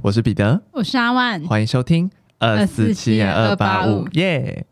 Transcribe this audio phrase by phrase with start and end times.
[0.00, 4.06] 我是彼得，我是阿万，欢迎收听二四七二八五。
[4.12, 4.66] 耶。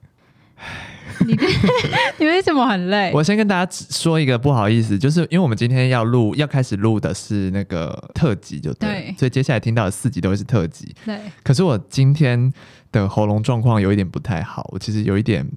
[1.25, 1.37] 你
[2.19, 3.12] 你为什么很累？
[3.14, 10.94] 我先跟大家说一个不好意思，就是因为我们今天要录，要开始录的是那个特辑，就对，对，所以接下来听到的四集都会是特辑。
[11.04, 12.52] 对，可是我今天
[12.90, 15.48] 的喉咙状况有一点不太好，我其实有一点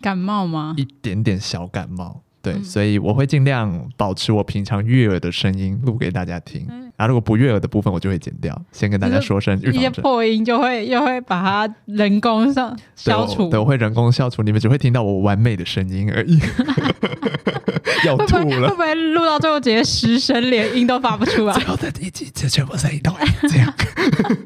[0.00, 0.74] 感冒吗？
[0.76, 2.22] 一点点小感冒。
[2.40, 6.64] 对，嗯、所以我会尽量保持我平常悦耳的声音录给大家听。
[6.70, 8.56] 嗯、然后如果不悦耳的部分，我就会剪掉。
[8.70, 13.50] 先跟大家说声预防针，一些破音就会又会把它人工上消除对。
[13.50, 16.38] 对，我会人工消除，你们只会听到我完美的声音而已。
[18.06, 21.54] 要吐了，会不会录到最后直接失声，连音都发不出来？
[21.54, 23.74] 最后的一集，这全部声音都会这样。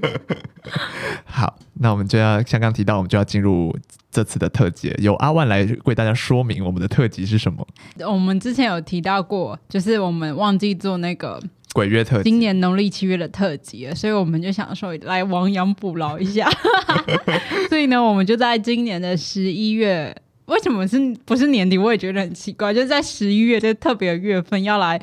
[1.26, 3.76] 好，那我们就要像刚提到，我们就要进入。
[4.14, 7.66] 这次的特辑由阿万来为大家说明我们的特辑是什么。
[8.06, 16.46] 我们之前有提到过，就是我们忘记做那个鬼月特辑，今年农历七月的特辑，所以我们就想说来亡羊补牢一下。
[17.70, 20.14] 所以呢，我们就在今年的十一月。
[20.46, 21.78] 为什么是不是年底？
[21.78, 25.00] 我也觉得很奇怪，就是在十一月这特别的月份要来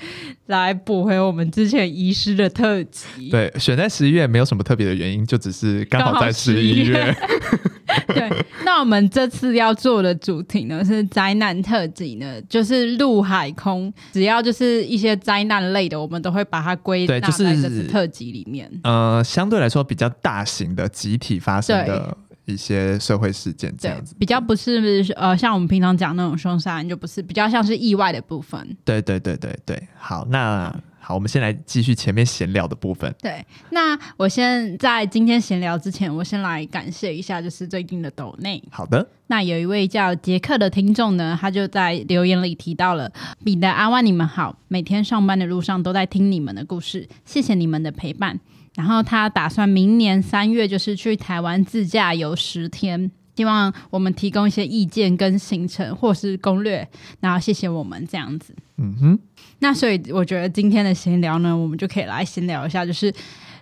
[0.48, 3.30] 来补回我们之前遗失的特辑。
[3.30, 7.16] 对，选在十一月没有什么特别的原因，就只是刚好在十一月。
[8.08, 8.30] 对，
[8.64, 17.32] 那我们这次要做的主题呢是灾难特辑呢，就是陆海空，只要就是一些灾难类的，我们都会把它归纳在这
[17.70, 18.70] 次特辑里面。
[18.70, 22.16] 就是、呃，相对来说比较大型的集体发生的。
[22.50, 28.75] 一些社会事件这样子，比较不是呃，像我们平常讲那种凶杀案，就不是比较像是意外的部分。
[28.83, 33.14] 对对对对对，好，那好，我们先来继续前面闲聊的部分。
[33.22, 38.61] 对，那我先在今天闲聊之前，我先来感谢一下，就是最近的抖内。
[38.70, 43.11] 好的，那有一位叫杰克的听众呢，他就在留言里提到了
[43.44, 48.39] 彼得阿万，你们好，每天上班的路上都在听你们的故事，谢谢你们的陪伴。
[48.80, 56.87] 然后他打算明年三月就是去台湾自驾游十天，希望我们提供一些意见跟行程或是攻略，
[57.20, 58.55] 然后谢谢我们这样子。
[58.77, 59.20] 嗯哼，
[59.59, 63.14] 那所以我觉得今天的闲聊呢，我们就可以来闲聊一下，就是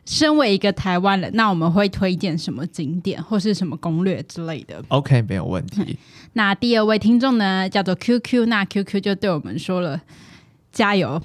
[0.05, 5.97] 身为一个台湾人，那我们会推荐什么景点或是什么攻略之类的？OK，没有问题。
[6.33, 9.99] 那第二位听众呢，叫做 QQ，那 QQ 就对我们说了。
[10.77, 11.19] 加油，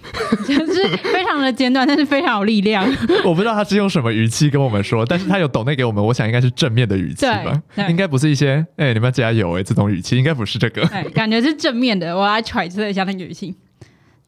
[0.49, 2.83] 就是非常的简短，但是非常有力量。
[3.23, 10.83] 我不知道他是用什么语气跟我们说，但是他有抖内给我们，我想应该是正面的语气吧，应该不是一些“哎、欸，你们要加油、欸”哎这种语气，应该不是这个。
[10.87, 13.55] 哎，感觉是正面的，我来揣测一下那个语气。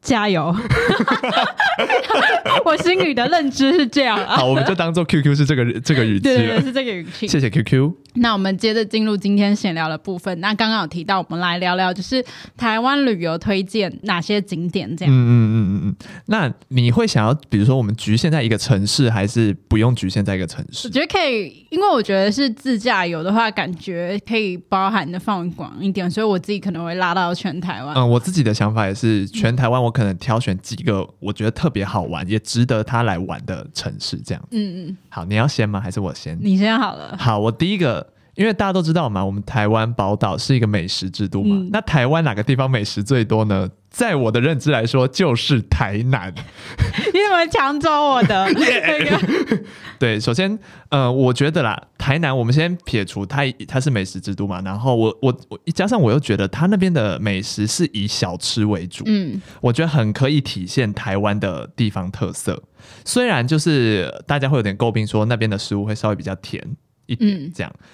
[0.05, 0.55] 加油！
[2.63, 4.37] 我心里的认知是这样啊。
[4.37, 7.27] 好，我们就当做 QQ 是这个这个语气对，对，对，是这个语气。
[7.27, 7.91] 谢谢 QQ。
[8.17, 10.39] 那我们接着进入今天闲聊的部分。
[10.39, 12.23] 那刚刚有提到，我们来聊聊就是
[12.55, 15.13] 台湾旅游推荐哪些景点这样。
[15.13, 15.95] 嗯嗯嗯嗯嗯。
[16.27, 20.87] 那你会想要，比如说我们局限在一个城市，还是不用局限在一个城市？
[20.87, 27.93] 我觉得可以，因为我觉得是自驾游的话，感觉可以包含的范围广一点，所以我自己可能会拉到全台湾。
[27.95, 29.91] 嗯，我自己的想法也是全台湾我。
[29.95, 34.47] 可能挑选几个我觉得特别好玩，也值得他来玩的城市，这样。
[34.51, 34.97] 嗯嗯。
[35.07, 35.79] 好，你要先吗？
[35.79, 36.37] 还是我先？
[36.41, 37.15] 你先好了。
[37.17, 38.05] 好，我第一个，
[38.35, 41.55] 因为大家都知道嘛，我们台湾宝岛是一个美食之都嘛。
[41.55, 43.69] 嗯、那台湾哪个地方美食最多呢？
[43.89, 46.33] 在我的认知来说，就是台南。
[46.35, 48.45] 你怎么抢走我的!
[49.97, 50.59] 对，首先，
[50.89, 54.61] 呃，我觉得啦，台南，我们先撇除它，它是美食之都嘛。
[54.65, 59.05] 然后我，我，我，加上我又觉得它那边的美食是以小吃为主。
[59.07, 62.61] 嗯，我觉得很可以体现台湾的地方特色。
[63.05, 66.61] 虽然就是大家会有点诟病，说那边的食物会稍微比较甜
[67.05, 67.85] 一点，这样，嗯、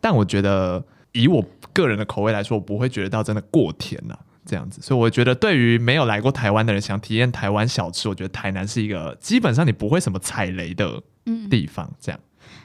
[0.00, 4.20] 但我觉得以我个人的口味来说，我不会觉得到真的过甜了、啊。
[4.46, 11.00] 这样子，所以我觉得对于没有来过台湾的人，想体验台湾小吃，我觉得台南是一个基本上你不会什么踩雷的
[11.48, 11.88] 地方。
[12.00, 12.20] 这样，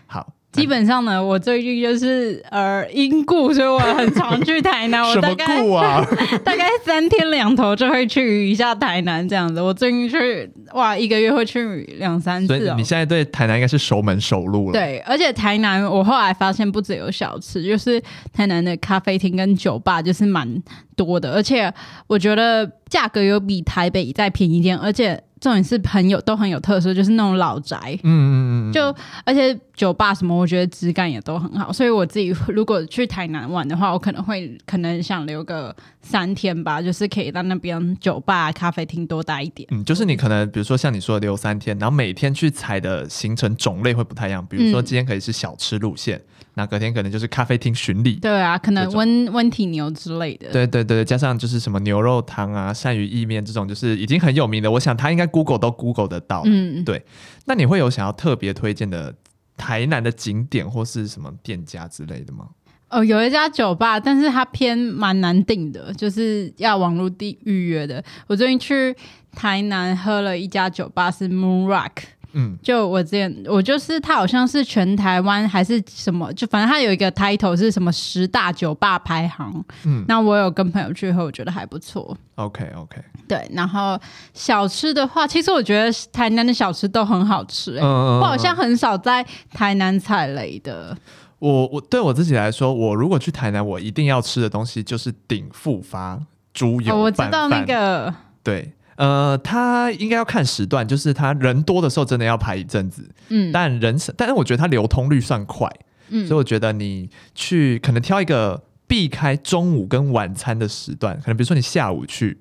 [0.07, 0.33] 好。
[0.55, 5.03] 基本上呢，我最近就是呃因故，所以我很常去台南。
[5.05, 6.05] 我大概什么故啊？
[6.43, 9.61] 大概三天两头就会去一下台南这样子。
[9.61, 12.57] 我最近去哇，一个月会去两三次哦。
[12.57, 14.73] 所以你现在对台南应该是熟门熟路了。
[14.73, 18.01] 对，而且台南我后来发现不只有小吃，就是
[18.33, 20.47] 台南的咖啡厅跟酒吧就是蛮
[20.95, 21.71] 多的，而且
[22.07, 25.21] 我觉得价格有比台北再便宜一点，而且。
[25.45, 28.33] 重点是朋友都很有特色，就是那种老宅，嗯嗯
[28.71, 28.81] 嗯，就
[29.23, 39.69] 而且酒吧什么，我觉得质感也都很好，所以我自己如果去台南玩的话，我可能会可能想留个三天吧，就是可以在那边酒吧、咖啡厅多待一点。
[39.71, 46.19] 嗯，就是你可能比如说像你说的留三天，然后每天去踩的行程种类会不太一样，比如说今天可以是小吃路线。
[46.55, 48.15] 那隔天可能就是咖啡厅巡礼。
[48.15, 50.51] 对啊，可能温温体牛之类的。
[50.51, 54.71] 对对对，加上就是什么牛肉汤啊、鳝鱼意面这种，就是已经很有名的。
[54.71, 56.41] 我想他应该 Google 都 Google 得到。
[56.45, 57.05] 嗯，对。
[57.45, 59.13] 那你会有想要特别推荐的
[59.55, 62.47] 台南的景点或是什么店家之类的吗？
[62.89, 68.01] 哦，有一家酒吧，但是它偏蛮难订的，就是要网络订预约的。
[68.27, 68.95] 我最近去
[69.33, 71.91] 台南喝了一家酒吧，是 Moon Rock。
[72.37, 79.63] 嗯，就我之前，我就是他好像是全台湾还是什么，就反正他有一个 title 是什么十大酒吧排行。
[79.85, 82.15] 嗯，那我有跟朋友去喝，我觉得还不错。
[82.35, 83.01] OK OK。
[83.27, 83.97] 对，然后
[84.33, 87.81] 小吃的话，其实我觉得台南的小吃都很好吃，欸。
[87.81, 90.95] 嗯，嗯，嗯，我好像很少在台南踩雷的。
[91.39, 96.19] 我我对我自己来说，我如果去台南，我一定要吃的东西就是鼎富发
[96.53, 96.97] 猪油。
[96.97, 98.13] 我知道那个。
[98.43, 103.09] 对，呃，他应该要看时段，就是他人多的时候真的要排一阵子。
[103.29, 103.51] 嗯。
[103.51, 105.69] 但人少，但是我觉得它流通率算快。
[106.09, 106.25] 嗯。
[106.27, 112.37] 所以我觉得你去可能挑一个避开中午跟晚餐的时段，可能比如说你下午去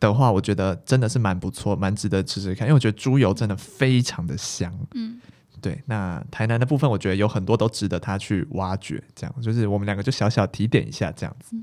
[0.00, 4.72] 的话，我觉得真的是蛮不错，蛮值得吃吃看，因为我觉得猪油真的非常的香。
[4.94, 5.20] 嗯。
[5.60, 9.02] 对，那台南的部分，我觉得有很多都值得他去挖掘。
[9.14, 11.56] 这样，就是我们两个就小小提点一下，这样子。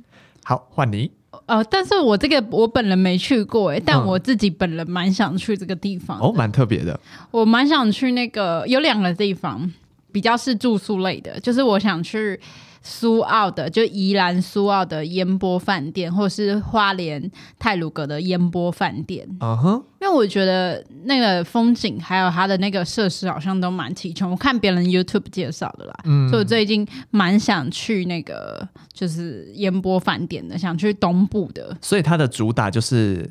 [0.43, 1.11] 好，换你。
[1.45, 6.19] 呃，但是我这个我本人没去过，哎，但我自己本人蛮想去这个地方。
[6.19, 6.99] 哦，蛮特别的。
[7.31, 9.71] 我蛮想去那个，有两个地方
[10.11, 12.39] 比较是住宿类的，就是我想去。
[12.83, 19.23] 苏澳的就宜兰苏澳的烟波饭店，或是花莲泰鲁阁的烟波饭店。
[19.39, 24.27] 嗯哼，因为我觉得那个风景还有它的那个设施好像都蛮齐全。
[24.27, 31.77] 我看别人 YouTube 介绍的啦，嗯，所以我最近蛮想去那个就是烟波饭店的，想去东部的。
[31.83, 33.29] 所以它的主打就是。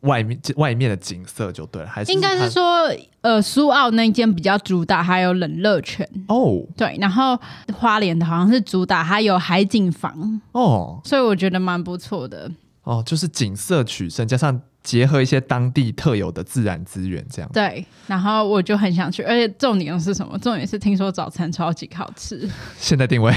[0.00, 2.88] 外面外面的景色就对了，还是应该是说，
[3.20, 6.08] 呃，苏澳那间比较主打，还有冷热泉。
[6.28, 7.38] 哦，对，然后
[7.74, 10.40] 花莲的好像是主打，还有海景房。
[10.52, 12.50] 哦，所以我觉得蛮不错的。
[12.84, 14.60] 哦，就是景色取胜，加上。
[14.82, 17.84] 结合一些当地特有的自然资源，这样对。
[18.06, 20.38] 然后我就很想去，而且重点是什么？
[20.38, 22.48] 重点是听说早餐超级好吃。
[22.78, 23.32] 现在定位，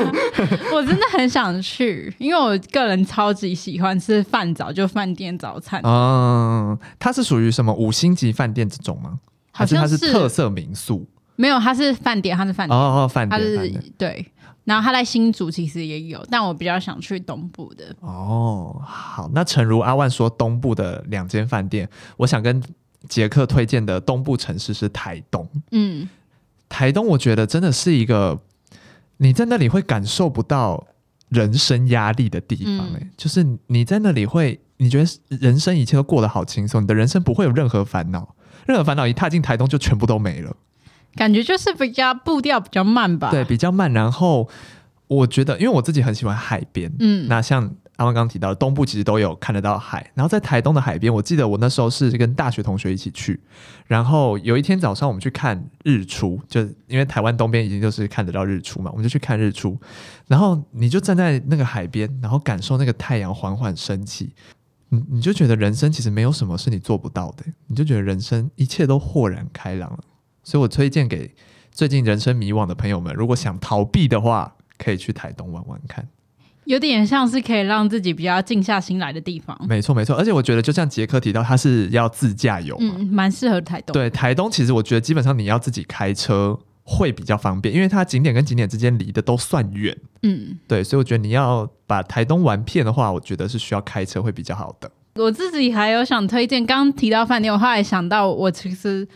[0.72, 5.80] 我真的很想去，因为我个人超级喜欢吃饭早，就饭店早餐。
[5.84, 9.20] 嗯，它是属于什么五星级饭店这种吗？
[9.52, 11.06] 还是它是特色民宿？
[11.38, 14.26] 没有，他是饭店，他是饭店哦，哦，饭店，他是对。
[14.64, 17.84] 然后他在新竹其实也有，但我比较想去东部的。
[18.00, 21.88] 哦，好，那诚如阿万说，东部的两间饭店，
[22.18, 22.62] 我想跟
[23.08, 25.48] 杰克推荐的东部城市是台东。
[25.70, 26.06] 嗯，
[26.68, 28.38] 台东我觉得真的是一个
[29.16, 30.86] 你在那里会感受不到
[31.30, 38.34] 人生压力的地方，欸，哎、嗯，就是你在那里会，你觉得人生一切都过得好轻松，你的人生不会有任何烦恼，
[38.66, 40.54] 任何烦恼一踏进台东就全部都没了。
[41.14, 43.92] 感觉就是比较步调比较慢吧，对，比较慢。
[43.92, 44.48] 然后
[45.06, 47.62] 我觉得，因为我自己很喜欢海边，嗯，那像
[47.96, 50.08] 阿万刚刚提到的，东部其实都有看得到海。
[50.14, 53.40] 然后在台东的海边，我记得我那时候是跟大学同学一起去，
[53.86, 59.76] 然后有一天早上我们去看日出，就因为台湾东边已经就是看得到日出嘛，我们就去看日出。
[60.28, 64.32] 然后你就站在那个海边，然后感受那个太阳缓缓升起，
[64.90, 69.98] 你你就觉得人生其实没有什么是你做不到的，你就觉得人生一切都豁然开朗了。
[70.48, 71.30] 所以我推荐给
[71.70, 76.08] 最近人生迷惘的朋友们，如果想逃避的话，可以去台东玩玩看。
[76.64, 79.54] 有点像是可以让自己比较静下心来的地方。
[79.68, 83.92] 没错没错，而且我觉得就像杰克提到，他是要自驾游嘛，嗯，蛮适合台东。
[83.92, 89.94] 对，台东其实我觉得基本上你要自己开车会比较方便，因为它景点跟景点之间离的都算远。
[90.22, 94.90] 嗯，对，所以我觉得你要把台东玩遍的话，我觉得是需要开车会比较好的。
[95.16, 99.06] 我自己还有想推荐，刚刚提到饭店，我后来想到我其实。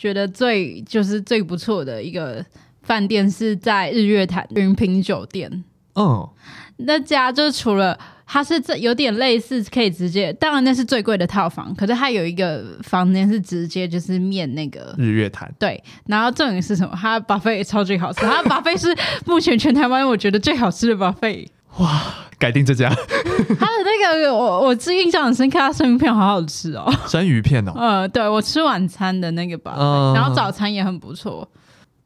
[0.00, 2.42] 觉得最就是最不错的一个
[2.82, 5.62] 饭店是在日月潭云品酒店。
[5.94, 6.26] 嗯，
[6.78, 15.52] 那家就是除了它是这有点类似可以直接，当然那是最贵的套房，可是它有一个房间是直接就是面那个日月潭。
[15.58, 16.96] 对，然后重点是什么？
[16.98, 21.48] 它 buffet 也超级好吃，它 buffet 是目前全台湾我觉得最好吃的 buffet。
[21.76, 22.88] 哇，改定这家。
[23.58, 27.72] 他的那个我我记印象很深刻，他生鱼片好好吃哦，生鱼片哦。
[27.78, 31.46] 呃，对我吃晚餐的那个吧，嗯、然后早餐也很不错，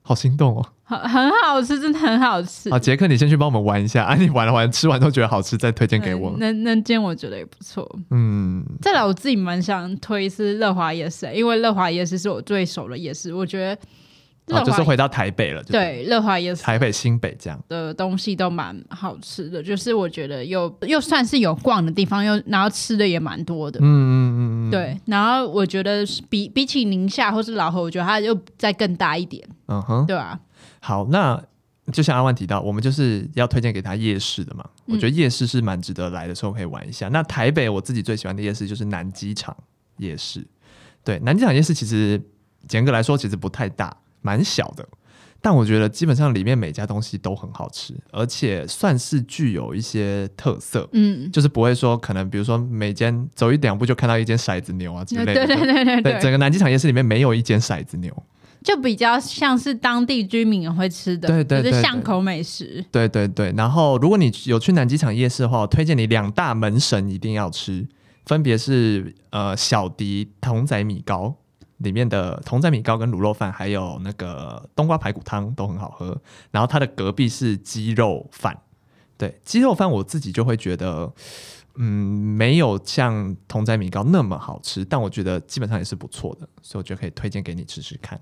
[0.02, 2.68] 好心动哦，很很好吃，真的很好吃。
[2.70, 4.14] 好，杰克，你先去帮我们玩一下 啊！
[4.16, 6.30] 你玩了玩，吃完都觉得好吃，再推荐给我。
[6.30, 8.64] 嗯、那那间我觉得也不错，嗯。
[8.82, 13.80] 再来，我自己蛮想推是乐华夜市，因为乐华夜市是我最熟的夜市，我觉得。
[14.48, 15.62] 哦，就是回到台北了。
[15.62, 23.80] 对，乐华夜市，台北、新北这样的东西都蛮好吃的，就是我觉得又又算是有逛的地方，又然后吃的也蛮多的。
[23.80, 29.42] 嗯嗯嗯对，然后我觉得比比起宁夏或是老河，我觉得它又再更大一点。
[29.68, 30.38] 嗯哼，对吧？
[30.80, 31.42] 好，那
[31.92, 34.64] 就像阿万提到，我们就是要推荐给他夜市的嘛。
[34.86, 37.08] 嗯、我觉得夜市是蛮值得来的时候可以玩一下。
[37.08, 39.56] 那台北我自己最喜欢的夜市就是南机场
[39.96, 40.46] 夜市。
[41.02, 42.20] 对，南机场夜市其实
[42.70, 43.94] 严格来说其实不太大，
[44.24, 44.84] 蛮小的。
[45.40, 50.88] 但我觉得基本上里面每家东西都很好吃，而且算是具有一些特色。
[50.92, 55.44] 嗯，就是不会说可能比如说每间走一两步就看到一间骰子牛啊之类的。
[55.46, 58.10] 对对对对对，对，整个南机场夜市里面没有一间骰子牛。
[58.62, 62.82] 就比较像是当地居民会吃的，对对对，就是巷口美食。
[62.90, 67.86] 对对对，然后如果你有去南机场夜市的话，我推荐你两大门神一定要吃，
[68.24, 71.36] 分别是呃小迪童仔米糕
[71.78, 76.20] 里面的同仔米糕跟卤肉饭，还有那个冬瓜排骨汤都很好喝。
[76.50, 78.58] 然后它的隔壁是鸡肉饭，
[79.16, 81.12] 对，鸡肉饭我自己就会觉得。
[81.76, 81.84] 嗯，
[82.36, 88.16] 没有像同仔米糕那么好吃，但我觉得基本上也是不错的，所以我觉得可以推荐给你吃吃看。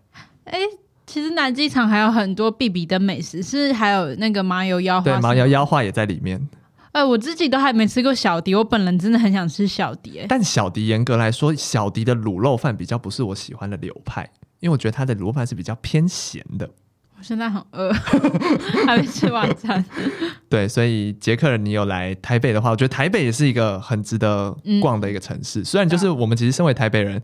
[0.44, 0.58] 哎，
[1.06, 6.48] 其实南机场还有很多必比的美食，是还有那个麻油腰花，对，麻油腰花也在里面。
[6.92, 10.24] 哎，我自己都还没吃过小迪，我本人真的很想吃小迪。
[10.28, 14.30] 但小迪严格来说，小迪的卤肉饭比较不是我喜欢的流派，
[14.60, 16.68] 因为我觉得它的卤肉饭是比较偏咸的。
[17.16, 17.92] 我现在很饿，
[18.84, 19.82] 还没吃晚餐。
[20.50, 25.60] 对，所以杰克，你有来台北的话，我觉得台北也是一个很值得逛的一个城市。
[25.60, 27.22] 嗯、虽然就是我们其实身为台北人，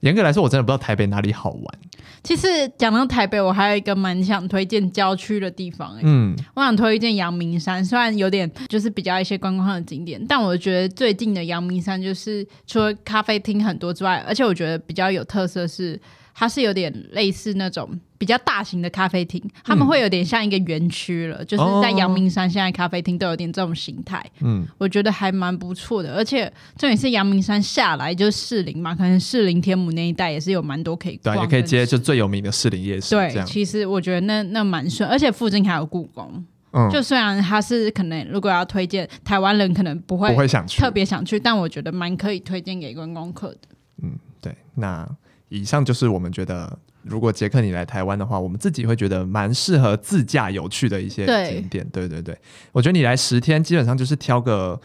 [0.00, 1.78] 严格来说，我真的不知道台北哪里好玩。
[2.22, 5.96] 其实讲到台北，我还有一个蛮想推荐郊区的地方。
[6.02, 16.00] 嗯，我想推荐阳明山，虽然有点就是比较一些观光的景点，但我觉得最近的阳明山就是除了咖啡厅很多之外，而且我觉得比较有特色是。
[16.38, 24.24] 它是有点类似那种比较大型的咖啡厅，他们会有点像一个园区了，嗯、就是在阳明山现在咖啡厅都有点这种形态。
[24.42, 33.16] 嗯，我觉得还蛮不错的，而且重点是阳明山下来就是士林嘛，可能士林天母那一带也是有蛮多可以逛，对，也可以接就最有名的士林夜市。
[33.16, 36.44] 对，其实我觉得那那蛮顺，而且附近还有故宫。
[36.70, 43.58] 嗯，就虽然它是可能如果要推荐台湾人可能不会不会想去特别想去，但我觉得蛮可以推荐给观光客的。
[44.04, 45.04] 嗯，对，那。
[45.48, 51.86] 以上就是我们觉得，如果杰克你来台湾的话，我们自己会觉得蛮适合自驾游去的一些景点。
[51.88, 52.38] 对，对对对，
[52.72, 54.80] 我觉得你来十天，基本上就是挑个，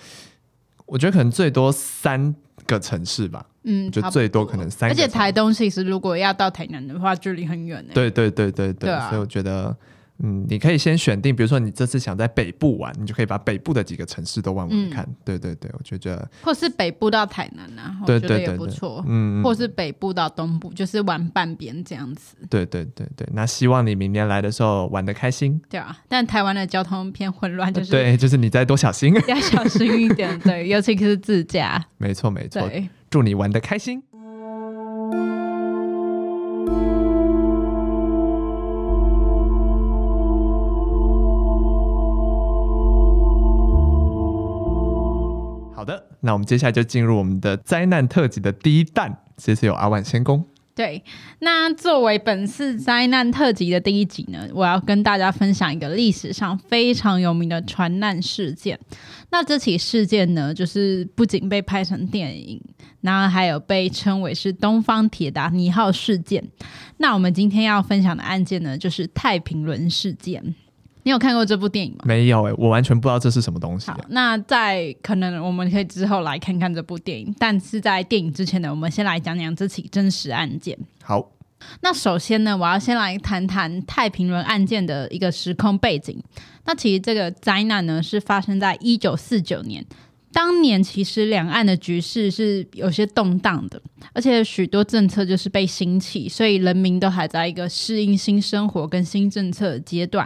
[0.85, 2.33] 我觉得可能最多三
[2.65, 3.45] 个城市吧。
[3.63, 4.93] 嗯，就最多可能三个。
[4.93, 7.91] 而且台东其实如果要到台南的话，距离很远呢。
[7.93, 9.75] 对对对对对，所以我觉得。
[10.19, 15.03] 嗯，你可以先选定，比如说你这次想在北部玩，你就可以把北部的几个城市都玩玩看。
[15.03, 19.03] 嗯、对对对，我觉得，或是北部到台南啊，对对对，不错。
[19.07, 22.35] 嗯，或是北部到东部，就是玩半边这样子。
[22.49, 25.59] 对对对对，那希望你明年来的时候玩的开心。
[25.67, 30.39] 对啊，但台湾的交通偏混乱，就是对，就是你再多小心， 要小心一点。
[30.39, 31.83] 对， 尤其是自驾。
[31.97, 32.69] 没错没错，
[33.09, 34.01] 祝你玩的开心。
[46.25, 50.43] 那我们接下来就进入我们的灾难特辑的第一弹，这次有阿万先攻。
[50.75, 51.03] 对，
[51.39, 58.79] 那作为本次灾难特辑的第一集呢，我要跟大家分享一个历史上非常有名的船难事件。
[59.29, 62.59] 那这起事件呢，就是不仅被拍成电影，
[63.01, 66.43] 然后还有被称为是东方铁达尼号事件。
[66.97, 70.55] 那我们今天要分享的案件呢，就是太平轮事件。
[71.03, 71.99] 你有看过这部电影吗？
[72.05, 73.91] 没有哎、欸，我完全不知道这是什么东西。
[73.91, 80.77] 好，那在可能我们可以之后来看看这部电影，但是在电影之前呢，我们先来讲讲这起真实案件。
[81.03, 81.31] 好，
[81.81, 86.17] 那首先呢，我要先来谈谈太平轮案件的一个时空背景。
[86.65, 89.85] 那其实这个灾难呢，是发生在一九四九年，
[90.31, 93.81] 当年其实两岸的局势是有些动荡的，
[94.13, 100.25] 而且许多政策就是被兴起，所以人民都还在一个适应新生活跟新政策的阶段。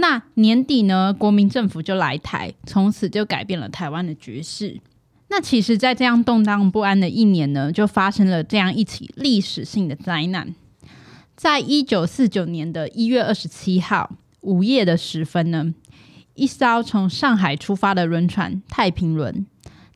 [0.00, 4.80] 那年底呢，国民政府就来台，从此就改变了台湾的局势。
[5.28, 10.54] 那其实，在这样动荡不安的一年呢，就发生了这样一起历史性的灾难。
[11.36, 15.74] 在一九四九年的一月二十七号午夜的时分呢，
[16.34, 19.44] 一艘从上海出发的轮船“太平轮”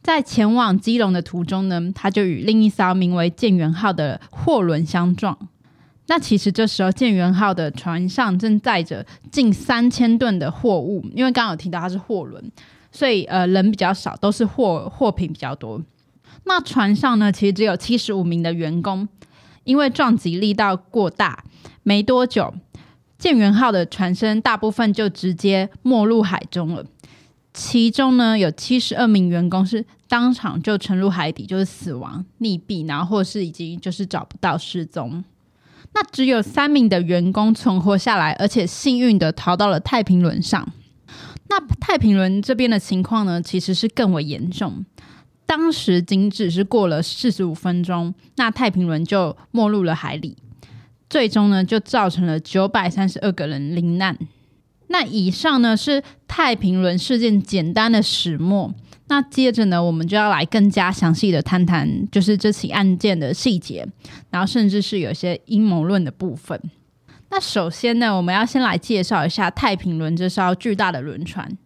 [0.02, 5.38] 在前往基隆的途中呢，它就与另一艘名为“建元号”的货轮相撞。
[6.08, 12.42] 那其实这时候建元号的船上正载着近三千吨的货物，因为刚刚有提到它是货轮，
[12.90, 15.80] 所以呃人比较少，都是货货品比较多。
[16.44, 19.08] 那船上呢，其实只有七十五名的员工，
[19.64, 21.44] 因为撞击力道过大，
[21.84, 22.52] 没多久
[23.16, 26.84] 建元号的船身大部分就直接没入海中了。
[27.54, 35.22] 其中呢，有七十二名员工是当场就沉入海底，就是死亡溺毙，然后或是已经就是找不到失踪。
[35.94, 40.72] 那只有三名的员工存活下来，而且幸运的逃到了太平轮上。
[41.48, 44.84] 那太平轮这边的情况呢，其实是更为严重。
[45.44, 50.36] 当时仅只是过了四十五分钟，那太平轮就没入了海里，
[51.10, 54.16] 最终呢就造成了九百三十二个人罹难。
[54.86, 58.72] 那以上呢是太平轮事件简单的始末。
[59.08, 63.86] 那接着呢，我们就要来更加详细的谈谈，就是这起案件的细节，
[64.30, 66.58] 然后甚至是有些阴谋论的部分。
[67.30, 71.58] 那首先呢，我们要先来介绍一下太平轮这艘巨大的轮船。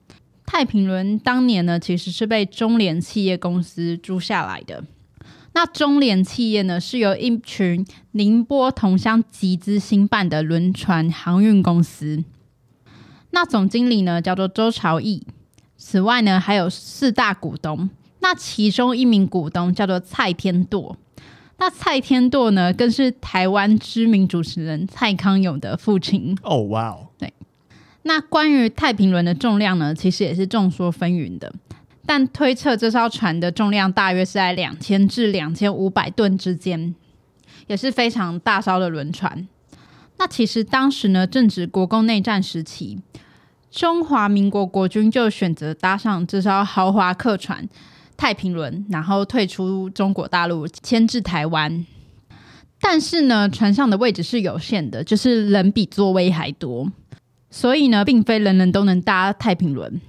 [0.45, 4.85] 太平轮当年呢，其实是被中联企业公司租下来的。
[5.55, 12.25] 那中联企业呢，是由一群宁波同乡集资兴办的轮船航运公司。
[13.31, 15.27] 那总经理呢，叫做周朝义。
[15.77, 17.89] 此外呢，还有四大股东。
[18.21, 20.97] 那其中一名股东叫做蔡天舵。
[21.59, 26.37] 那蔡天舵呢，更是台湾知名主持人蔡康永的父亲。
[26.43, 27.09] 哦，哇哦！
[27.19, 27.33] 对。
[28.03, 31.53] 那关于太平轮的重量呢，其实也是众说纷纭的。
[32.05, 36.95] 但推测这艘船的重量大约是在两千至两千五百吨之间，
[37.67, 39.49] 也是非常大艘的轮船。
[40.19, 42.99] 那其实当时呢，正值国共内战时期。
[43.77, 47.69] 中华民国国军就选择搭上这艘豪华客船
[48.17, 51.85] “太平轮”，然后退出中国大陆，迁至台湾。
[52.81, 56.91] 但是呢，船上的位置是有限的，就是人比座位还多，
[57.51, 60.01] 所以呢，并非人人都能搭太平轮。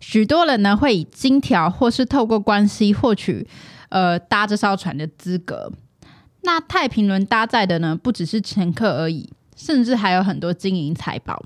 [0.00, 3.46] 许多人呢，会以金条或是透过关系获取
[3.90, 5.72] 呃搭这艘船的资格。
[6.42, 11.44] 那太平轮搭载的呢，不只是乘客而已，甚至还有很多金银财宝。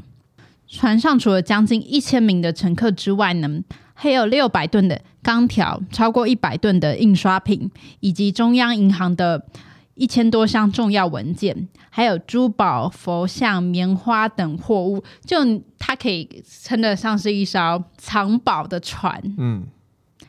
[0.73, 3.63] 船上除了将近一千名的乘客之外呢，
[3.93, 9.47] 还有六百吨的钢条、超过一百吨的印刷品，以及中央银行的
[9.95, 15.37] 一千多箱重要文件，还有珠宝、佛像、棉花等货物，就
[15.79, 19.23] 它可以称得上是一艘藏宝的船。
[19.37, 19.65] 嗯，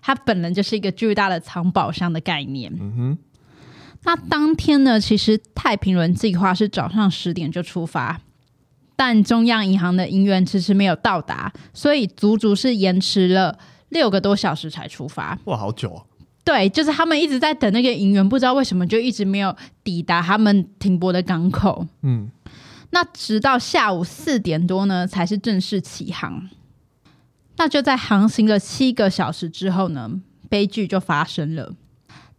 [0.01, 2.69] 它本人就是一个巨大的藏宝箱的概念。
[2.77, 3.17] 嗯哼，
[4.03, 8.19] 那当天呢，其实太平轮计划是早上十点就出发。
[9.05, 15.37] 但中央银行的银元迟迟没有到达，所以足足是延迟了六个多小时才出发。
[15.43, 16.05] 哇，好久啊！
[16.45, 21.85] 对，就是他们一直在等那个银元，不知道为什么就一直没有抵达他们停泊的港口。
[22.03, 22.31] 嗯，
[22.91, 26.47] 那直到下午四点多呢，才是正式起航。
[27.57, 30.09] 那就在航行了七个小时之后呢，
[30.47, 31.75] 悲剧就发生了。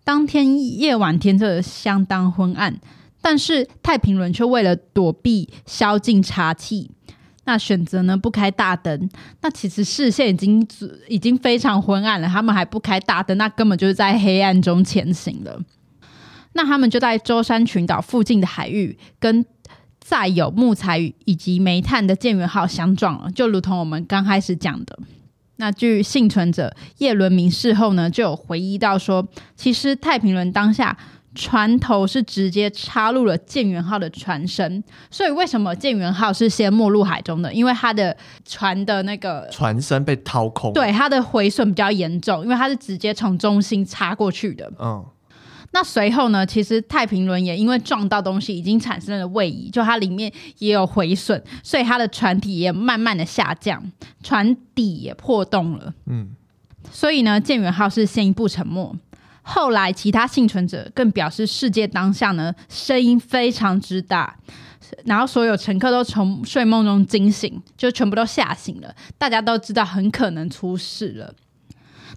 [0.03, 2.81] 当天夜晚天色相当昏暗。
[3.27, 6.87] 但是太平轮却为了躲避宵禁查缉，
[7.47, 9.09] 那选择呢不开大灯。
[9.41, 10.69] 那其实视线已经
[11.09, 15.59] 已经非常昏暗了，他们还不开大灯，那根本就是在黑暗中前行了。
[16.53, 19.43] 那他们就在舟山群岛附近的海域，跟
[20.01, 24.99] 载有木材以及煤炭的建元号相撞了，就如同我们刚开始讲的。
[25.57, 30.99] 那据幸存者叶伦明事后呢，就有回忆到说，其实太平轮当下。
[31.35, 37.53] 船头是直接插入了建元号的船身，所以为什么建元号是先没入海中的？
[37.53, 44.71] 因为它的船的那个船身被掏空，对，它的毁损比较严重，因为它是直接从中心插过去的。
[44.79, 45.05] 嗯，
[45.73, 53.83] 那随后呢，其实太平轮也因为撞到东西，已经产生了位移，就它里面也有毁损，所以它的船体也慢慢的下降，
[54.23, 55.93] 船底也破洞了。
[56.07, 56.31] 嗯，
[56.93, 58.97] 所以呢，建元号是先一步沉没。
[59.47, 64.35] 后来，其他幸存者更表示，事件当下呢，声音非常之大，
[65.05, 68.95] 然后所有乘客都从睡梦中惊醒，就全部都吓醒了。
[69.19, 71.35] 大家都知道很可能出事了。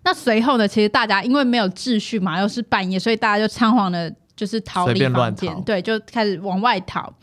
[0.06, 7.14] 那随后呢，其实大家因为没有秩序嘛，又是半夜，所以大家就仓皇的，就是逃离房间，对，就开始往外逃。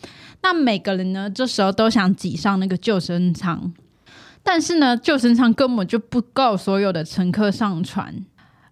[0.43, 3.73] 那每个人呢，这时候都想挤上那个救生舱，
[4.43, 8.15] 但是呢，救生舱根本就不够所有的乘客上船。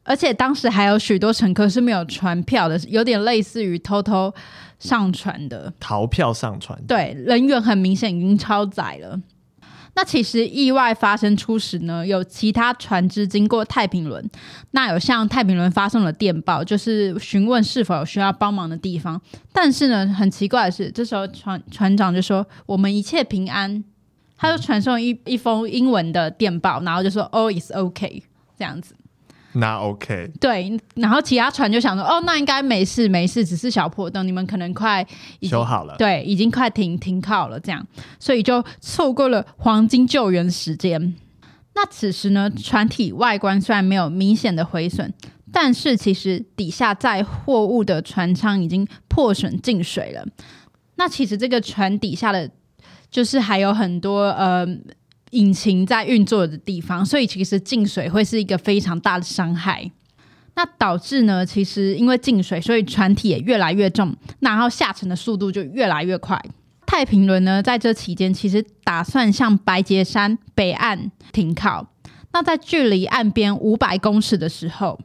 [0.04, 4.32] 而且当时还有许多乘客是没有船票的，有点类似于偷偷
[4.78, 6.80] 上船的逃票上船。
[6.86, 9.20] 对，人员很明显已经超载了。
[9.94, 14.26] 那其实意外发生初始呢，有其他船只经过太平轮，
[14.70, 19.20] 那有向太平轮发送了电报，就是询问是否有需要帮忙的地方。
[19.52, 23.84] 但是呢，很奇怪的是，这时候船船长就说：“我们一切平安。”
[24.38, 28.22] 他就传送一一封英文的电报，然后就说：“All is okay。”
[28.58, 28.96] 这样子。
[29.54, 35.06] 那 OK，对，然后其他船就想说，哦，那应该没事没事，只是小破洞，你们可能快
[35.42, 37.86] 修好了，对，已经快停停靠了，这样，
[38.18, 41.14] 所以就错过了黄金救援时间。
[41.74, 45.12] 那此时呢，船体外观虽然没有明显的毁损，
[45.52, 50.26] 但是其实底下载货物的船舱已经破损进水了。
[50.96, 52.50] 那其实这个船底下的，
[53.10, 54.66] 就是还有很多呃
[55.32, 59.90] 引擎在运作的地方，所以其实进水会是一个非常大的伤害。
[60.54, 66.38] 那导致呢，其实因为进水，所以船体也越来越重，然后下沉的速度就越来越快。
[66.86, 71.86] 太平轮呢，在这期间其实打算向白节山北岸停靠。
[72.34, 75.00] 那在距离岸边五百公尺的时候，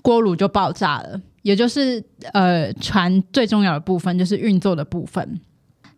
[0.00, 5.40] 锅炉就爆炸了，也就是呃船最重要的部分，就是运作的部分。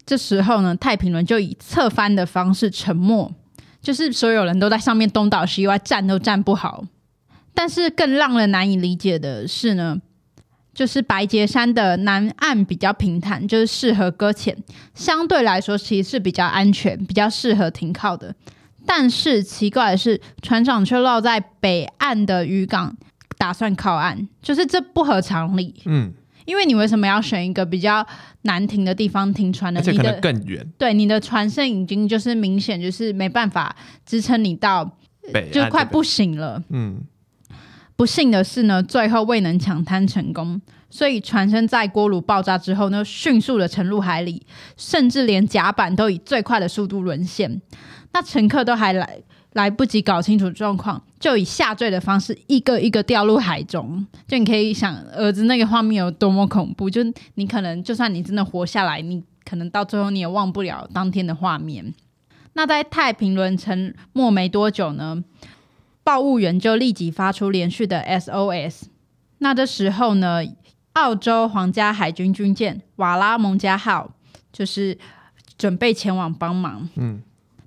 [0.07, 3.35] 这时候呢，太平轮就以侧翻的方式沉没，
[3.81, 6.85] 就是所有人都在上面东倒西歪，站都站不好。
[7.55, 9.97] 但是更让人难以理解的是呢，
[10.75, 14.57] 就是白节山的南岸比较平坦，就是适合搁浅，
[14.95, 18.35] 相对来说其实是比较安全、比较适合停靠的。
[18.85, 22.95] 但是奇怪的是，船长却绕在北岸的渔港
[23.39, 25.83] 打算靠岸，就是这不合常理。
[25.87, 26.13] 嗯，
[26.47, 28.07] 因为你为什么要选一个比较
[28.43, 29.81] 难停的地方停船呢？
[29.81, 30.67] 而且可能更远。
[30.79, 34.91] 对，你的船身已经就是明显就是没办法支撑你到，
[35.53, 36.63] 就快不行了。
[36.71, 37.03] 嗯。
[37.97, 47.59] 不幸的是呢，最后未能抢滩成功，所以船身在锅炉爆炸之后呢，迅速的沉入海里，甚至连甲板都以最快的速度沦陷。
[48.13, 49.19] 那乘客都还来
[49.55, 54.07] 来不及搞清楚状况，就以下坠的方式一个一个掉入海中。
[54.27, 57.01] 就你可以想，儿子那个画面有多么恐怖，就
[57.35, 61.95] 你可能就算你真的活下来，你可能到最后你也忘不了当天的画面。
[62.55, 65.23] 那在太平轮沉没没多久呢，
[66.03, 68.85] 报务员就立即发出连续的 SOS。
[69.39, 70.41] 那这时候呢，
[70.95, 74.11] 澳洲皇家海军军舰瓦拉蒙加号
[74.51, 74.97] 就是
[75.59, 76.89] 准备前往帮忙。
[76.95, 77.21] 嗯，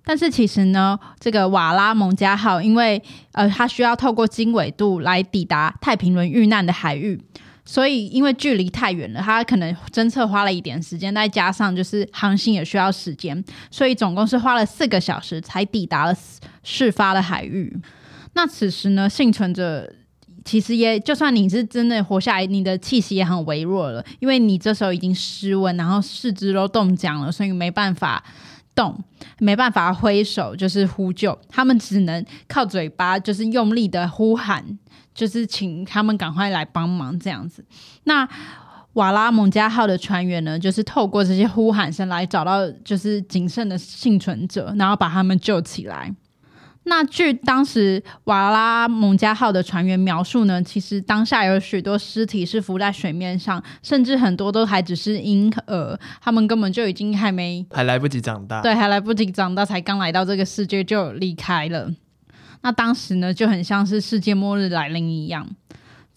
[0.09, 2.99] 但是其实呢，这个瓦拉蒙加号因为
[3.33, 7.23] 呃，它需要透过经纬度来抵达太平轮遇难的海域，
[7.63, 16.17] 所以因为距离太远了，它可能侦测花了一点时间，再加上就是航行也需要时间，所以总共是花了四个小时才抵达了
[16.63, 17.71] 事发的海域。
[18.33, 19.93] 那此时呢，幸存者
[20.43, 28.23] 其实也就算你是真的活下来，你的气息也很微弱了，因为你这时候已经失温，然后四肢都冻僵了，所以没办法
[28.79, 28.97] 动，
[29.39, 34.63] 没办法挥手，就是呼救，他们只能靠嘴巴，就是用力的呼喊，
[35.13, 37.65] 就是请他们赶快来帮忙这样子。
[38.05, 38.25] 那
[38.93, 46.15] 瓦拉蒙加号的船员呢，就是透过这些呼喊声来找到就是仅剩的幸存者，然后把他们救起来。
[46.89, 61.89] 那据当时瓦拉蒙加号的船员描述呢，其实当下有许多尸体是浮在水面上，甚至很多都还只是婴儿，他们根本就已经还没还来不及长大，对，还来不及长大，才刚来到这个世界就离开了。
[62.61, 65.47] 那当时呢，就很像是世界末日来临一样。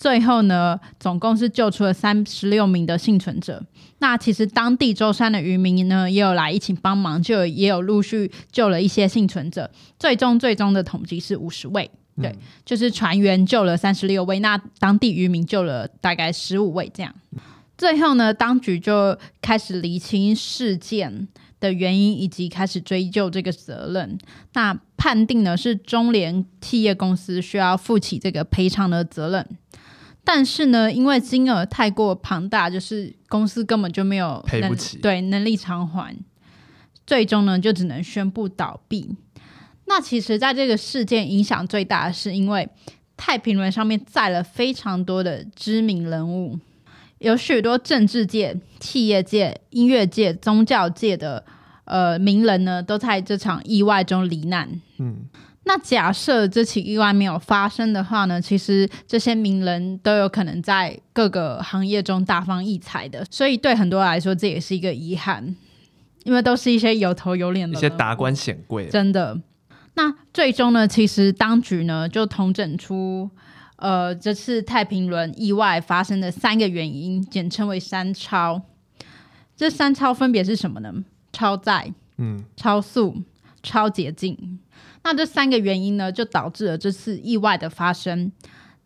[0.02, 3.62] 最后呢，总共是救出了三十六名的幸存者。
[4.00, 9.70] 那其实当地舟山的渔民呢，也有来一起帮忙，就也有陆续救了一些幸存者。
[10.00, 11.88] 最终最终的统计是五十位，
[12.20, 17.14] 对，嗯、就是船员救了三十六位，那当地渔民救了大概十五位这样。
[17.78, 21.28] 最后呢，当局就开始厘清事件
[21.60, 24.18] 的原因，以及开始追究这个责任。
[24.54, 29.46] 那判定呢，是中联企业公司需要负起这个赔偿的责任。
[30.24, 36.16] 但是呢，因为金额太过庞大，就是公司根本就没有赔不起，对能力偿还，
[37.04, 39.16] 最终呢就只能宣布倒闭。
[39.86, 42.68] 那其实，在这个事件影响最大的是，因为
[43.16, 46.58] 太平轮上面载了非常多的知名人物，
[47.18, 51.44] 有许多政治界、企业界、音乐界、宗教界的
[51.84, 54.80] 呃名人呢，都在这场意外中罹难。
[54.98, 55.28] 嗯。
[55.64, 58.40] 那假设这起意外没有发生的话呢？
[58.40, 65.54] 其实这些名人都有可能在各个行业中大放异彩的，所以对很多人来说这也是一个遗憾，
[66.24, 68.88] 因为都是一些有头有脸的，一些达官显贵。
[68.88, 69.40] 真的。
[69.94, 70.88] 那最终呢？
[70.88, 73.30] 其实当局呢就统整出，
[73.76, 78.60] 呃，这次太平轮意外发生的三个原因，简称为三超。
[79.54, 80.92] 这三超分别是什么呢？
[81.32, 83.22] 超载、嗯，超速、
[83.62, 84.58] 超捷径。
[85.04, 88.30] 那这三个原因呢，就导致了这次意外的发生。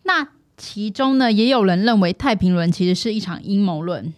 [0.05, 0.27] 那
[0.57, 4.15] 其中呢，也有人认为太平轮其实是一场阴谋论，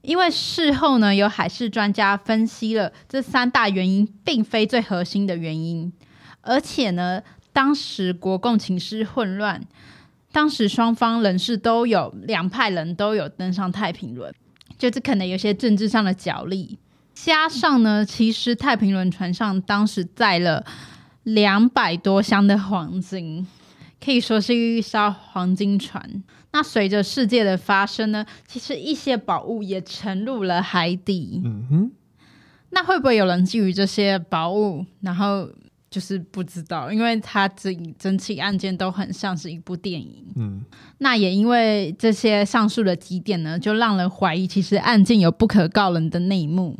[0.00, 5.92] 因为事后呢，有海事专家分析了这三大原因并非最核心的原因，
[6.40, 9.62] 而且呢，当时国共情势混乱，
[10.32, 14.34] 当时双方人士都有两派人都有登上太平轮，
[14.78, 16.78] 就是可能有些政治上的角力，
[17.12, 20.64] 加上呢，其实太平轮船上当时载了。
[21.34, 23.46] 两百多箱的黄金，
[24.02, 26.22] 可以说是一艘黄金船。
[26.52, 31.42] 那随着世界的发生呢，其实一些宝物也沉入了海底。
[31.44, 31.92] 嗯哼，
[32.70, 34.84] 那会不会有人觊觎这些宝物？
[35.02, 35.46] 然后
[35.90, 40.24] 就是不知道，因为它整整起案件都很像是一部电影。
[40.36, 40.64] 嗯，
[40.98, 46.78] 那也因为这些上述的几点呢，就让人怀疑其实案件有不可告人的内幕。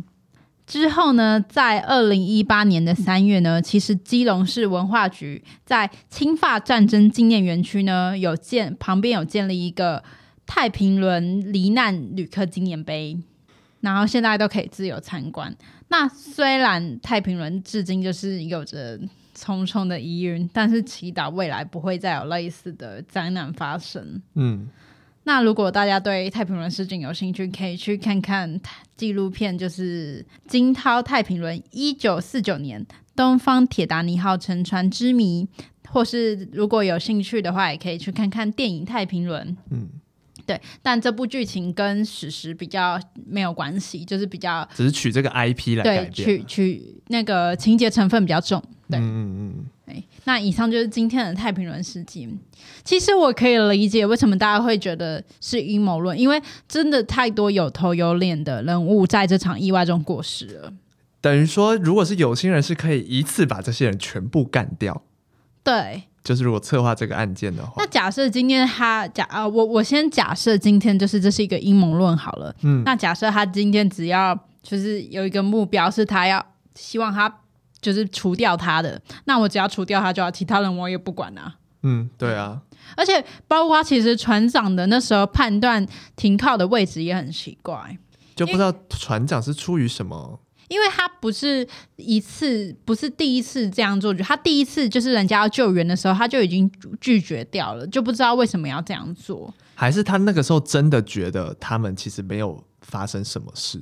[0.69, 10.05] 之后呢，在二零一八年的三月呢，其实基隆市文化局在清法战争纪念园区呢，有建旁边有建立一个
[10.47, 13.19] 太平轮罹难旅客纪念碑，
[13.81, 15.57] 然后现在都可以自由参观。
[15.89, 19.01] 那虽然太平轮至今就是有着
[19.33, 24.21] 重重的疑云，但是祈祷未来不会再有类似的灾难发生。
[24.35, 24.69] 嗯。
[25.29, 28.59] 那如果大家对太平轮事件有兴趣，可以去看看
[28.97, 32.83] 纪录片，就是惊涛太平轮一九四九年
[33.15, 35.47] 东方铁达尼号沉船之谜，
[35.87, 39.47] 或是如果有兴趣的话，也可以去看看电影《太平轮》。
[39.71, 39.91] 嗯，
[40.49, 48.59] 对，但这部剧情跟史实比较没有关系，就是比较只是取这个 IP 来改编，取取那个情节成分比较重。
[48.89, 49.67] 对，嗯嗯嗯。
[50.25, 52.31] 那以上就是今天的太平轮事件。
[52.83, 60.73] 其实我可以理解为什么大家会觉得是阴谋论，因为真的太多有头有脸的人物在这场意外中过世了。
[61.21, 65.03] 等于说，如果是有心人，是可以一次把这些人全部干掉。
[65.65, 67.73] 对，就是如果策划这个案件的话。
[67.79, 72.55] 那假设今天他假啊，我我先假设今天就是这是一个阴谋论好了。
[72.63, 77.33] 嗯，那假设他今天只要就是有一个目标，是他要希望他。
[77.81, 81.55] 就是除掉他的，那我只要除掉他就好，其他人我也不管啊。
[81.85, 82.61] 嗯，对啊。
[82.97, 85.87] 而且包括其实船长的那时候判断
[86.17, 87.97] 停靠的位置也很奇怪，
[88.35, 90.41] 就不知道船长是出于什么。
[90.69, 99.53] 因为他不是一次，不是第一次这样做，他第一次就是人家要救援的时候，他就已经拒绝掉了，就不知道为什么要这样做。
[99.75, 103.81] 还是他那个时候真的觉得他们其实没有发生什么事？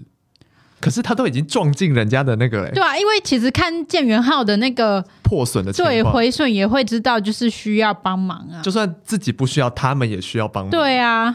[0.79, 8.61] 可是他都已经撞进人家的那个嘞，对啊，因为其实看建元号的那个破损的对毁损也会知道，就是需要帮忙啊。
[8.61, 10.71] 就算自己不需要，他们也需要帮忙。
[10.71, 11.35] 对啊，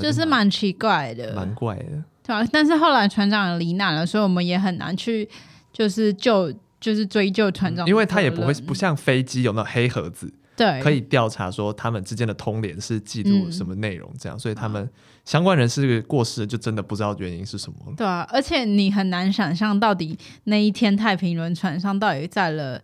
[0.00, 2.02] 就是蛮奇怪的，蛮怪的。
[2.24, 5.28] 对啊，但是后来船长罹难了，所以我们也很难去
[5.72, 10.32] 就是救，就是追究船长，因为他也不会不像飞机有那种黑盒子。
[10.54, 14.88] 对，可以调查说他们之间的通联是记录什么内容，这样，嗯、所以他们
[15.24, 17.78] 相关人士过世就真的不知道原因是什么。
[17.96, 22.80] 对啊，而且你很难想象到底那一天太平轮船上到底载了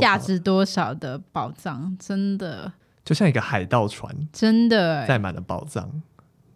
[0.00, 2.70] 价值多少的宝藏，真的
[3.04, 6.02] 就像一个海盗船，真的载满了宝藏。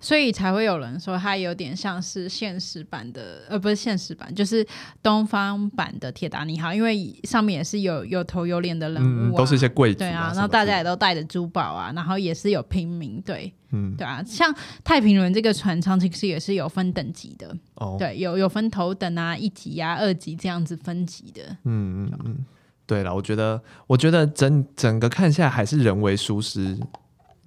[0.06, 4.64] 所以才会有人说它有点像是现实版的，呃，不是现实版，就是
[5.02, 22.38] 东方版的铁达尼号，因为上面也是有有头有脸的人物、啊嗯，都是一些贵族、啊，对啊，然后大家也都带着珠宝啊，然后也是有平民，对，嗯，对啊，像太平轮这个船舱其实也是有分等级的，哦，对，有有分头等啊，一级啊，二级这样子分级的，嗯嗯嗯，
[22.86, 26.78] 对了，我觉得，我觉得整整个看下来还是人为疏失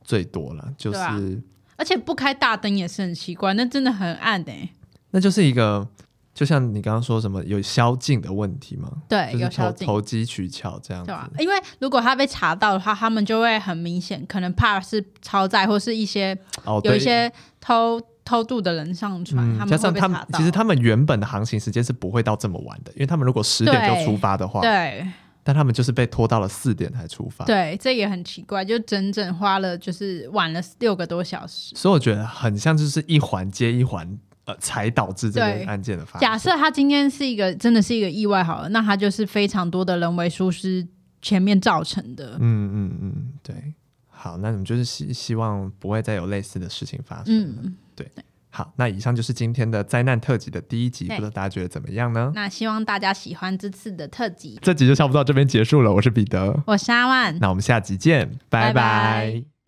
[0.04, 1.42] 最多了，就是。
[1.80, 4.70] 而且不开大灯也是很奇怪，那真的很暗哎、欸。
[5.12, 5.88] 那就是一个，
[6.36, 8.92] 就像你刚刚说什么有宵禁的问题吗？
[9.08, 11.08] 对，就是、有宵禁，投机取巧这样子。
[11.08, 19.68] 对啊，因为如果他被查到的话，他们就会很明显，可能怕是超载或是一些、哦、有一些偷偷渡的人上船。
[19.68, 24.70] 加上他们其实他们原本的航行时间是不会到这么晚的，因为他们如果十点就出发的话，对。
[24.70, 25.08] 对
[25.50, 31.76] 但他们就是被拖到了四点才出发，对，这也很奇怪，就整整花了就是晚了六个多小时。
[31.76, 34.08] 所以我觉得很像就是一环接一环，
[34.46, 36.22] 呃，才导致这个案件的发生。
[36.22, 40.88] 假设他今天是一个真的是一个意外好了，那他就是非常多的人为疏失
[41.20, 42.38] 前面造成的。
[42.40, 43.74] 嗯嗯嗯，对。
[44.08, 47.42] 好，那你们就是希希望不会再有类似的事情发生。
[47.42, 48.06] 嗯，对。
[48.14, 52.32] 对好，那以上就是今天的灾难特辑的第一集，不知道大家觉得怎么样呢？
[52.34, 54.58] 那希望大家喜欢这次的特辑。
[54.62, 58.74] 这集就差不多到这边结束了，我是彼得，我是阿万，那我们下集见，拜拜。
[58.74, 59.59] 拜拜。